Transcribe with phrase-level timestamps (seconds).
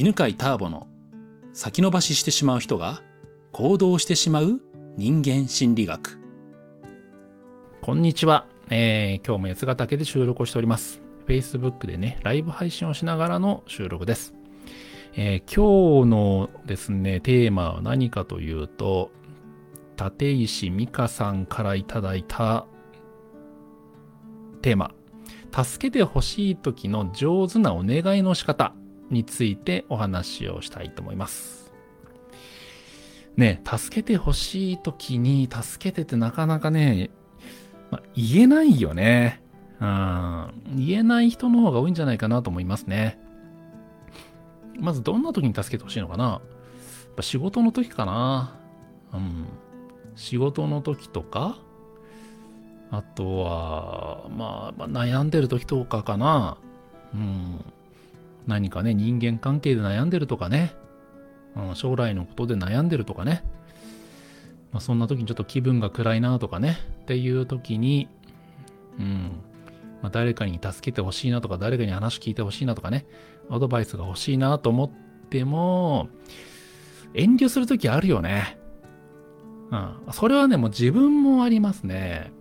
[0.00, 0.86] 犬飼ターボの
[1.52, 3.02] 先延ばししてしまう人が
[3.50, 4.60] 行動してしまう
[4.96, 6.20] 人間心理学。
[7.80, 8.46] こんにちは。
[8.70, 11.02] えー、今日も八ヶ岳で収録をしております。
[11.26, 14.34] Facebook でね、ライブ配信をしながらの収録です。
[15.16, 19.10] えー今日のですね、テーマは何かというと、
[20.00, 22.66] 立石美香さんからいただいた
[24.62, 24.92] テーマ、
[25.52, 28.74] 助けてほしい時の上手なお願いの仕方
[29.10, 31.72] についてお話をしたいと思います。
[33.36, 37.10] ね、助けてほしい時に助けてってなかなかね、
[37.90, 39.42] ま、言えないよね。
[39.80, 40.52] うん。
[40.74, 43.20] 言えない人の方が多いんじゃないかなと思いますね。
[44.78, 46.40] まずどんな時に助けてほしいのかなやっ
[47.16, 48.56] ぱ仕事の時かな。
[49.12, 49.46] うん。
[50.16, 51.58] 仕事の時とか
[52.90, 56.58] あとは、まあ、まあ、悩んでる時とかかな。
[57.14, 57.64] うん。
[58.46, 60.74] 何かね、人間関係で悩んでるとかね。
[61.56, 63.44] うん、将来のことで悩んでるとかね。
[64.72, 66.78] まあ、そんな時にちょっと気分が暗いなとかね。
[67.02, 68.08] っていう時に、
[68.98, 69.30] うん。
[70.02, 73.06] まあ、誰かに助けてほしいなとか、誰かに話聞いてほしいなとかね。
[73.50, 74.90] アドバイスが欲しいなと思っ
[75.30, 76.08] ても、
[77.14, 78.58] 遠慮する時あるよね。
[79.70, 80.12] うん。
[80.12, 82.32] それはね、もう自分もありますね。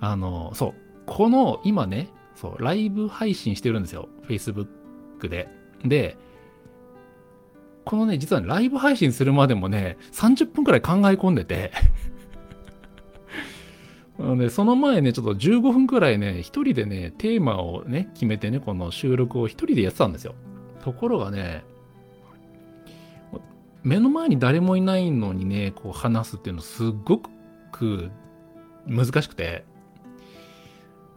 [0.00, 0.74] あの、そう。
[1.06, 4.08] この、今ね、そう、ライブ配信してるんですよ。
[4.28, 4.68] Facebook
[5.28, 5.48] で。
[5.84, 6.16] で、
[7.84, 11.72] このね、実はね、ライブ配信するまでもね、30分くらい考え込んでて、
[14.18, 20.34] あのね、その前ね、ちょっと15分くらいね、一人でね、テーマをね、決めてね、この収録を一人でやってたんですよ。
[20.84, 21.64] ところがね、
[23.82, 27.18] 目の前に誰もいないのにね、こう話すっていうのすっご
[27.72, 28.10] く
[28.86, 29.64] 難しくて、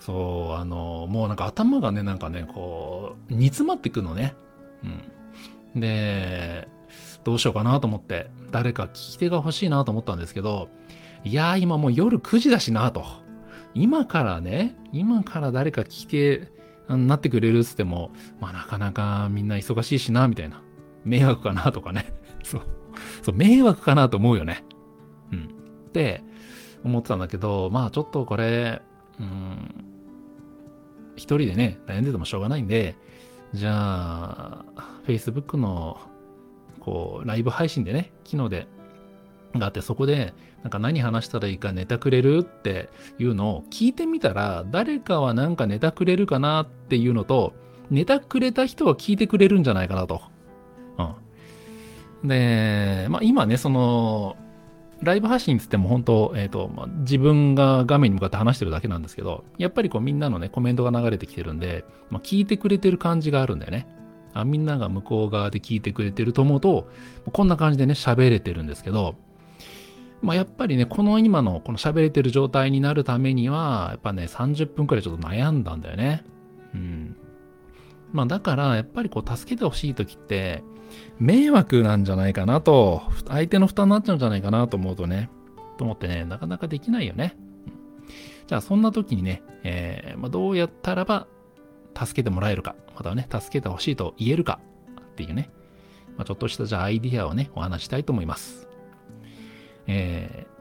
[0.05, 4.35] そう、あの、もうなんか頭がね、なんかね、こう、煮詰まってくのね。
[4.83, 5.79] うん。
[5.79, 6.67] で、
[7.23, 10.67] どうしようかなと思って、誰か聞き手が欲しいなと思ったんですけど、
[11.23, 13.05] いやー、今もう夜9時だしなと。
[13.73, 16.51] 今からね、今から誰か聞き手
[16.89, 20.61] になってくれるっつっても、まあなかなかみんな忙しいしな、みたいな。
[21.05, 22.13] 迷惑かなとかね。
[22.43, 22.61] そう。
[23.21, 24.65] そう、迷惑かなと思うよね。
[25.31, 25.43] うん。
[25.87, 26.25] って
[26.83, 28.81] 思ってたんだけど、まあちょっとこれ、
[29.17, 29.92] うん、
[31.15, 32.95] 一人でね、悩んでてもしょうがないんで、
[33.53, 34.65] じゃあ、
[35.05, 35.97] Facebook の、
[36.79, 38.67] こう、ライブ配信でね、機能で、
[39.53, 47.53] があって、そこで、なんか何話したらいいかネタくれるっていうのを聞いてみたら、誰かはなんかネタくれるかなっていうのと、
[47.91, 50.21] ネタくれた人は聞いてくれるんじゃないかなと。
[52.23, 52.27] うん。
[52.27, 54.37] で、まあ今ね、その、
[55.03, 63.87] ライブ配信つっても本当、えっ、と、ま、自分が画面に向かって話してるだけなんですけど、やっぱりこうみんなのね、コメントが流れてきてるんで、まあ、聞いてくれてる感じがあるんだよね。
[64.33, 66.89] あ、みんなが向こう側で聞いてくれてると思うと、
[67.31, 69.15] こんな感じでね、喋れてるんですけど、
[70.21, 76.23] まあ、やっぱりね、この今のこの喋れてる状態になるためには、やっぱね、30分くらいちょっと悩んだんだよね。
[76.73, 77.17] うん。
[78.13, 80.63] まあ、だから、やっぱりこう、助けてほしい時って、
[81.19, 85.29] 迷惑なんじゃないかなと、相手の負担になっちゃうんじゃないかなと思うとね、
[85.77, 87.35] と思ってね、なかなかできないよね。
[88.47, 91.27] じゃあ、そんな時にね、えーまあ、どうやったらば、
[91.97, 94.59] 助けてもらえるか、またはね、助けてほしいと言えるか
[94.99, 95.49] っていうね、
[96.17, 98.67] まあ、ちょっとしたじゃあアイディアをね、お話したいと思います。
[99.87, 100.53] えー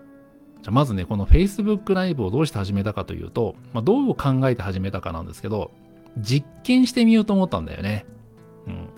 [0.63, 5.73] じゃあまずね、この Facebook ライブをどうして始めたかというと、まあ、どう考えて始めたかなんですけど、
[6.17, 8.07] 実験してみようと思ったんだよね。
[8.69, 8.89] うん。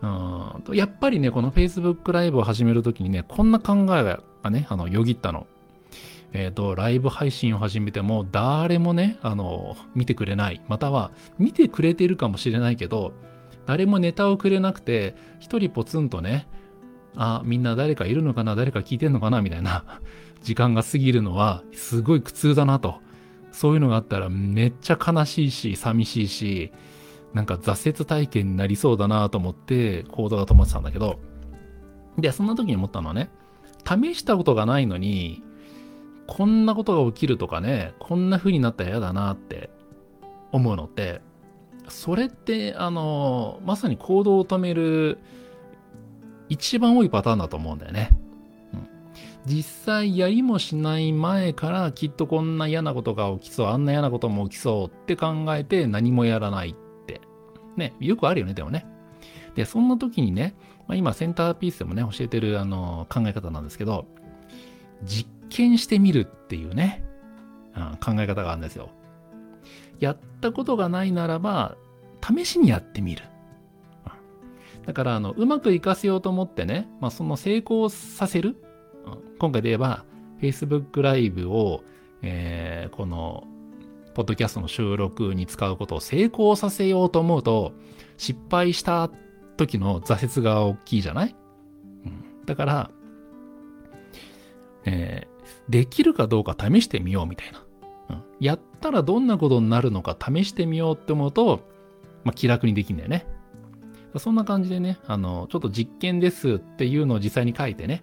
[0.00, 5.46] うんやっぱりね、この Facebook ライブを始めるときにね、こんな考えがね、あの、よぎったの。
[6.32, 10.60] えっ、と、ライブ配信を始めても、誰もね、あの、見てくれない。
[10.68, 13.12] または、見てくれてるかもしれないけど、
[13.66, 16.46] 誰もネタをくれなくて、一人ポツンとね、
[17.16, 19.84] あ、みんな誰かいるのかな誰か聞いてんのかなみたいな
[20.42, 23.00] 時間が過ぎるのは、すごい苦痛だなと。
[23.50, 26.72] そういうのがあったら、めっちゃ悲しいし、寂しいし、
[27.34, 31.18] なんか挫折体験になりそうだなと思って行動が止まってたんだけど、
[32.18, 33.30] で、そんな時に思ったのはね、
[33.86, 35.42] 試したことがないのに、
[36.26, 39.70] こんなことが起きるとかね、こんな風になったら嫌だなって
[40.52, 41.20] 思うのって、
[41.88, 45.18] それって、あの、まさに行動を止める
[46.48, 48.10] 一番多いパターンだと思うんだよね。
[48.72, 48.88] うん
[49.46, 56.87] 実際やりもしない前からきっとこんな嫌なことが起きそう、あんな嫌なことも起きそうって考えて何もやらないっ。
[57.78, 58.86] ね、よくあるよね、でもね。
[59.54, 60.54] で、そんな時にね、
[60.86, 64.06] まあ、今センターピースでもね、教えてるあの考え方なんですけど、
[65.04, 67.04] 実験してみるっていうね、
[67.76, 68.90] うん考え方があるんですよ。
[70.00, 71.76] やったことがないならば、
[72.22, 73.22] 試しにやってみる。
[74.86, 78.56] だから、あの、うまくいかせようと思ってね、まあ、その成功させる。
[79.06, 80.04] うん今回で言えば、
[80.40, 81.84] Facebook ライブを、
[82.22, 83.44] えーこの、
[84.18, 87.70] ポッドキャストの収録に使うことを成功させようと思うと、
[88.16, 89.12] 失敗した
[89.56, 91.36] 時の挫折が大きいじゃない、
[92.04, 92.90] うん、だから、
[94.84, 95.38] えー
[95.68, 97.64] できるかどうか試してみようみたいな。
[98.10, 98.24] うん。
[98.40, 101.60] やったらどんなことになるのか試してみようって思うと、
[102.24, 103.26] まあ、気楽にできるんだよね。
[104.16, 108.02] そんな感じでね、あの、ちょっと実験ですっていうのを実際に書いてね、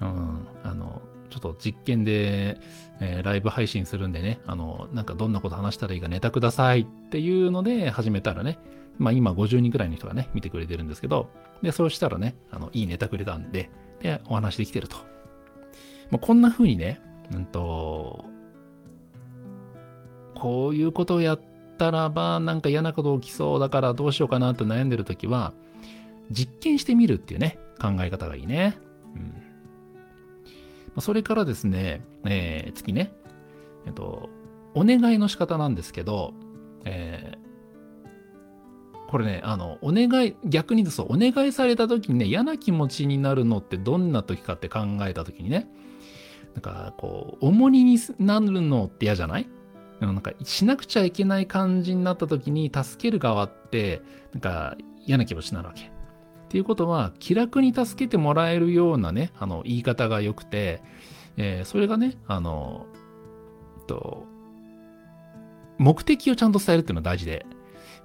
[0.00, 2.58] うん、あの、ちょっと実験で、
[3.00, 8.58] えーライブ配信するんでね、あの、なんかどんなこと話したらいいかネタくださいっていうので始めたらね、
[8.98, 11.30] まあ今50人くらいの人がね、見てくれてるんですけど、
[11.62, 14.96] で、そうしたらね、あの、いいネタくれたんで、で、お話できてると。
[16.10, 17.00] まあ、こんな風にね、
[17.32, 18.24] うんと、
[20.34, 21.40] こういうことをやっ
[21.78, 25.52] たらば、なんか嫌なこと起きそうだからどうしようかなって悩んでるときは、
[26.30, 28.76] 実験してみるっていうね、考え方がいいね。
[29.14, 29.49] うん。
[30.98, 33.12] それからですね、えー次ね、
[33.86, 34.28] えっと、
[34.74, 36.34] お願いの仕方なんですけど、
[36.84, 37.40] えー
[39.08, 45.68] これね、あの、お願い、逆に言うとそう、お願いされた時にね、嫌な気持ちになるのってどんな時かって考えた時にね、
[46.54, 49.48] なんか、こう、重荷になるのって嫌じゃない？
[49.98, 54.00] なんか、しなくちゃいけない感じになった時に、助ける側って、
[54.32, 55.90] なんか、嫌な気持ちになるわけ。
[56.50, 60.82] っていうことは、気楽に助けてもらえるようなね、あの、言い方が良くて、
[61.36, 62.86] えーそれがね、あの、
[63.86, 64.26] と、
[65.78, 67.46] 目的をちゃんと伝えるっていうのが大事で、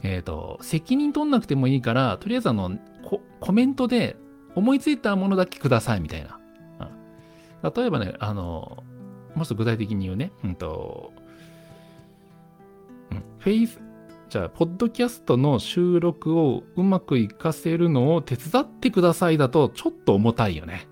[0.04, 4.16] えっ、と、責任取んなくてもいいから、とりあえずあの、ココメントで
[4.54, 6.40] 思いついたものだけくださいみたいな。
[7.64, 7.74] うん。
[7.74, 8.84] 例えばね、あの、
[9.34, 11.14] もっと具体的に言うね、うんと、
[13.10, 13.82] うん、フェイス、
[14.36, 20.90] じゃあ、ポッドキャストの収録をうまくいかせるのを手伝ってくださいだと、ちょっと重たいよね。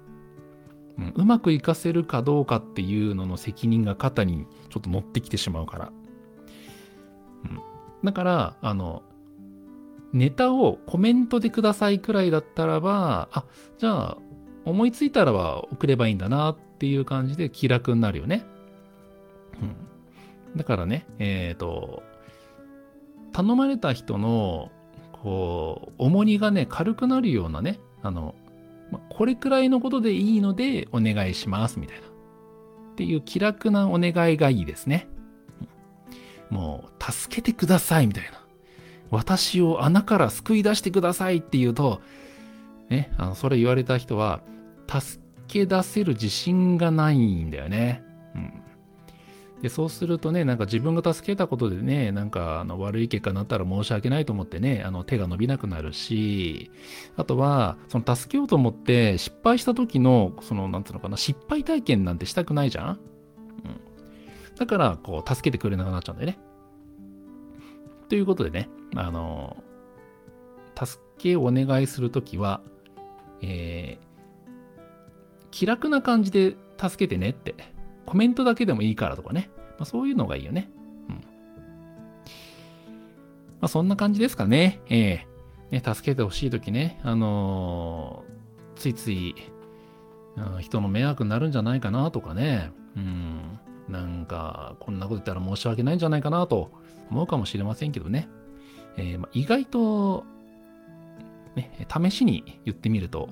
[0.98, 5.92] うん、うまくいかせるかどうかっていうのの責任が肩にちょっと乗ってきてしまうから。
[7.44, 7.60] うん、
[8.06, 9.04] だから、あの、
[10.14, 13.44] ネタをコメントでくださいくらいだったらば、あ、
[13.78, 14.18] じゃあ、
[14.64, 18.46] 思いついたらは送ればいいんだなっていう感じで気楽になるよね。
[19.62, 19.66] う
[20.56, 20.58] ん。
[20.58, 22.04] だからね、えっ、と、
[23.34, 24.72] 頼まれた人の、
[25.12, 28.36] こう、重荷がね、軽くなるようなね、あの、
[28.92, 32.08] まこれくらいのことでいいのでお願いします、みたいな。
[32.08, 35.08] っていう気楽なお願いがいいですね。
[36.50, 38.44] もう、助けてください、みたいな。
[39.10, 42.02] 私を穴から救い出してくださいって言うと、
[42.90, 44.42] ね、あの、それ言われた人は、
[44.88, 48.04] 助け出せる自信がないんだよね。
[49.64, 56.70] で、そうするとね、なんか自分が助けたことでね、なんかあの悪い結果になったら申し訳ないと思ってね、あの手が伸びなくなるし、
[57.16, 62.90] あとは、その助けようと思って失敗した時の、その、なんつうのかな、失敗体験なんてしたくないじゃん?
[62.90, 63.00] うん。
[64.58, 66.40] だから、こう、助けてくれなくなっちゃうんだよね。
[68.10, 69.64] ということでね、あの、
[70.78, 72.60] 助けをお願いするときは、
[73.42, 74.14] えー
[75.52, 77.54] 気楽な感じで助けてねって、
[78.06, 80.70] コメントだけでもいいからとかね、まあ、そういうのがいいよね。
[81.10, 81.16] うん。
[81.16, 81.22] ま
[83.62, 84.82] あ、そんな感じですかね。
[84.90, 85.34] ええ
[85.74, 88.34] ね、助けてほしいときね、あのー
[88.80, 89.36] ついつい、
[90.36, 96.72] うん人の迷惑になるんじゃないかなとかね、うん、なんか、こんなこと言ったら申し訳ないんじゃないかなと
[97.10, 98.30] 思うかもしれませんけどね。
[98.98, 100.26] えーまあ、意外と、
[101.56, 103.30] ね、試しに言ってみると、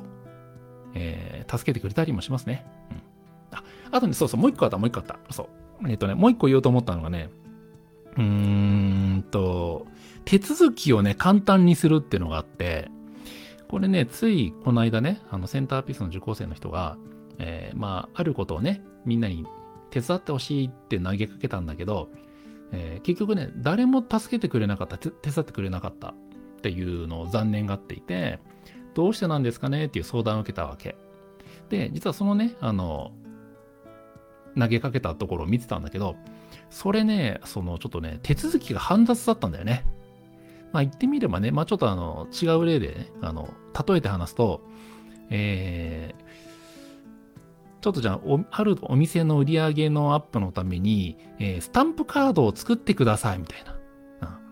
[0.95, 2.65] えー助けてくれたりもしますね。
[2.91, 3.01] うん。
[3.91, 5.19] あ、とね、そうそう、もう一個あった、もう一個あった。
[5.31, 5.49] そ
[5.83, 5.89] う。
[5.89, 7.29] えっ、とね、もう一個言おうと思ったのがね、
[8.17, 9.85] うーんと、
[10.25, 12.89] 手続きをね、簡単にするっていうのがあって、
[13.67, 16.97] これね、ついこの間ね、あの、センターピースの受講生の人が、
[17.39, 19.45] えーまあ、あることをね、みんなに
[19.89, 22.09] 手伝ってほしいって投げかけたんだけど、
[22.71, 26.13] えー結局ね、誰も助けてくれなかった、手伝ってくれなかったっ
[26.61, 28.39] ていうのを残念がっていて、
[28.93, 30.95] どうしてなんですかねっていう相談を受けたわけ。
[31.69, 33.13] で、実はそのね、あの、
[34.57, 36.15] 投げかけたところを見てたんだけど、
[36.69, 39.85] それね、そのちょっとね、手続きが煩雑だったんだよね。
[40.71, 43.49] まあ言ってみればね、まあちょっとあの、違う例でね、あの、
[43.87, 44.61] 例えて話すと、
[45.29, 46.31] えー
[47.81, 53.75] ちょっとじゃあ、おあるお店の売り上げのアップのために、えースタンプカードを作ってくださいみたいな。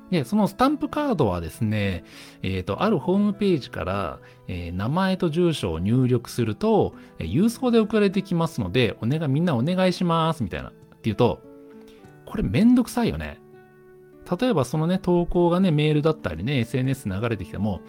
[0.10, 2.04] で、そのスタンプカードはですね、
[2.42, 10.70] えっ、と、あるホームページから、えー名前と住所を入力すると、えー郵送で送られてきますので、お願い、みんなお願いします、みたいな。
[10.70, 11.42] っていうと、
[12.26, 13.40] これめんどくさいよね。
[14.40, 17.82] 例えばそのね、投稿がね、メールだったりね、SNS 流れてきても、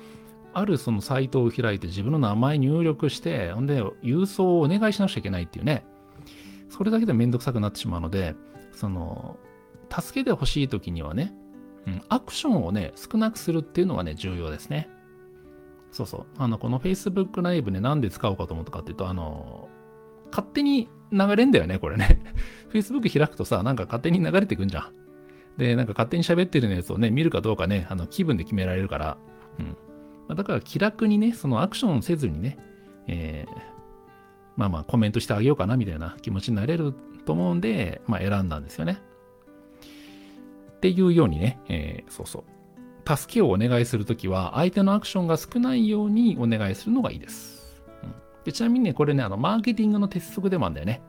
[0.52, 5.84] あるそのサイトを開いて自分の名前入力して、ほんで、郵送をお願いしなくちゃいけないっていうね。
[6.68, 8.34] それだけでめんどくさくなってしまうので、
[8.72, 9.36] その、
[9.90, 11.34] 助けてほしい時にはね、
[11.86, 14.88] うん、アクションをね、少なくするっていうのがね、重要ですね。
[15.92, 16.26] そうそう。
[16.38, 19.68] あの、この Facebook ライブね、なんで使おうかと思ったかっていうと、あの、
[20.30, 22.22] 勝手に流れんだよね、これね。
[22.72, 24.92] Facebook 開くとさ、なんか勝手に流れてくんじゃん。
[25.56, 29.16] で、なんか勝手に喋ってるやつをね、見るかどうかね、あの気分で決められるから。
[29.58, 29.76] うん。
[30.28, 32.58] ま、だから気楽にね、そのアクションせずにね、
[33.08, 33.52] えー、
[34.56, 36.94] まあまあコメントしてあげようかなみたいな気持ちになれる
[37.24, 39.02] と思うんで、まあ選んだんですよね。
[40.80, 42.44] っていうようにね、えー、そうそ
[43.06, 43.16] う。
[43.16, 47.82] 助けをお願いするときは、相手のアクションが少ないようにお願いするのがいいです。
[48.02, 51.02] うん、でちなみにね、これね、あの、マーケティングの鉄則でもあるんだよね。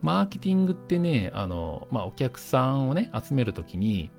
[0.00, 4.10] マーケティングってね、あの、まあ、お客さんをね、集めるときに、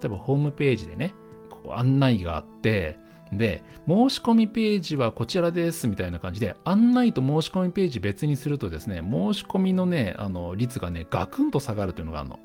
[0.00, 1.14] 例えばホームページでね、
[1.48, 2.98] こう案内があって、
[3.32, 12.38] で、申し込みページはこちらですみたいな感じで、案内と申し込みページ別にするとですね、申し込みのね、あの、率がね、ガクンと下がるというのがあるの。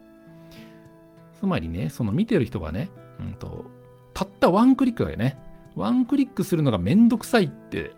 [1.39, 3.65] つまりね、その見てる人がね、うんと、
[4.13, 5.39] たったワンクリックだよね。
[5.75, 7.93] ワンクリックするのがめんどくさいって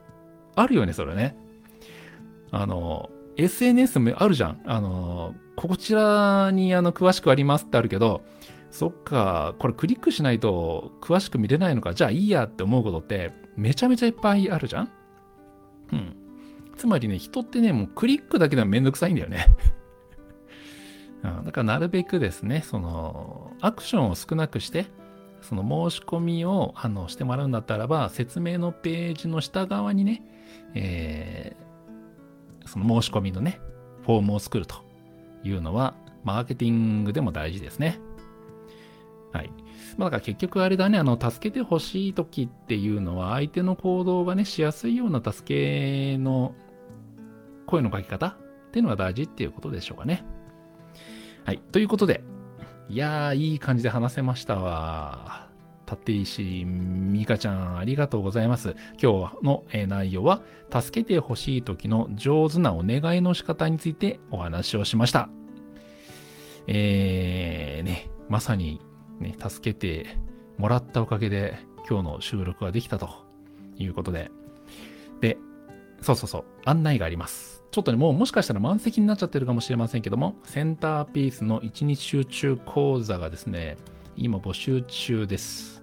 [0.55, 1.35] あるよね、それね。
[2.51, 4.61] あの、SNS もあるじゃん。
[4.65, 8.21] あの、こちらにあの詳しくありますってあるけど、
[8.69, 14.89] そっか、これクリックしないと詳しく見れないのか、じゃあいいやって思うことってめちゃめちゃいっぱいあるじゃん
[15.93, 16.15] うん。
[16.77, 19.47] つまりね、人ってね、もうクリックだけではめんどくさいんだよね。
[21.23, 24.87] うんだからなるべくですね、その、アクションを少なくして、
[25.41, 30.23] その申し込みをあのしてもらうんだったらば、説明のページの下側にね、
[30.73, 33.59] えー、その申し込みのね、
[34.03, 34.75] フォームを作ると
[35.43, 37.99] いうのは、マーケティングでも大事ですね。
[39.31, 39.49] はい。
[39.97, 46.53] まあ、だから結局あれだね、あの、助けてほしい時っていうのは、相手の行動がね、しやすいような助けの
[47.65, 48.35] 声の書き方っ
[48.71, 50.23] ていうのが大事っていうことでしょうかね。
[51.43, 51.59] はい。
[51.71, 52.23] ということで、
[52.87, 55.49] いやー、いい感じで話せましたわ。
[55.89, 58.75] 立石美香ちゃん、ありがとうございます。
[59.01, 65.29] 今日の内容は、助けてほしい時の上手なお願いの仕方についてお話をしました。
[66.67, 68.79] えー、ね、まさに、
[69.19, 70.17] ね、助けて
[70.57, 71.57] もらったおかげで、
[71.89, 73.09] 今日の収録ができたと
[73.77, 74.29] いうことで。
[75.21, 75.37] で、
[76.01, 77.63] そうそうそう、案内があります。
[77.71, 83.77] ちょっとね、もうもしかしたら満席になっちゃってるかもしれませんけども、センターピースの1日集中講座がですね、
[84.17, 85.81] 今募集中です。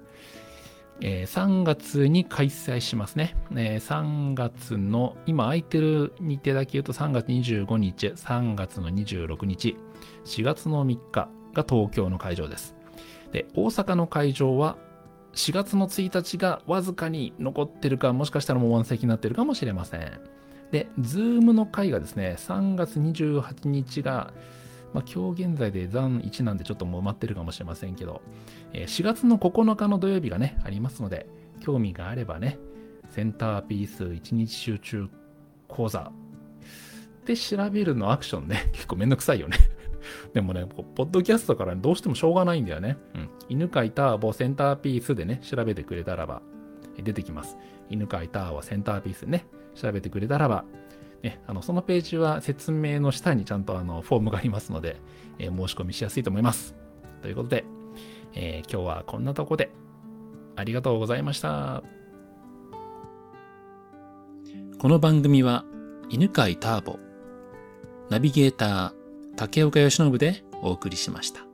[1.00, 3.36] えー、3月に開催しますね。
[3.52, 9.76] えー、3月の、今空いてる日程だけ言うと3月25日、3月の26日、
[10.24, 12.74] 4月の3日が東京の会場です。
[13.32, 14.76] で、大阪の会場は
[15.34, 20.20] 4月の1日がわずかに残ってるか、もしかしたらもう満席になってるかもしれません。
[20.70, 24.32] で、ズームの回がですね、3月28日が、
[24.92, 28.22] まあ、今日現在で残1なんでちょっともう埋まってるかもしれませんけど、
[28.72, 31.28] え4月の9日の土曜日がね、ありますので、
[31.60, 32.58] 興味があればね、
[33.10, 35.08] センターピース1日集中
[35.66, 36.10] 講座
[37.24, 39.56] で調べるのアクションね、結構めんどくさいよね
[40.32, 42.96] でもね、ポッドキャストからどうしてもしょうがないんだよね。
[43.14, 43.28] うん。
[43.48, 46.42] 犬飼ターボセンターピースでね、調べてくれたらば
[47.02, 47.56] 出てきます。
[47.90, 50.64] 犬飼ターボセンターピースね、調べてくれたらば、
[51.22, 54.96] ね、あのそのページは説明の下にちゃんとあのフォームがありますので、
[55.38, 56.74] えー、申し込みしやすいと思います。
[57.22, 57.64] ということで、
[58.34, 59.70] えー、今日はこんなとこで
[60.56, 61.82] ありがとうございました。
[64.78, 65.64] この番組は
[66.08, 66.98] 犬飼ターボ、
[68.10, 68.97] ナビゲーター
[69.38, 71.47] 竹岡由伸でお送りしました。